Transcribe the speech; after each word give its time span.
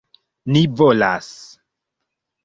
Ni 0.53 0.61
volas. 0.79 1.27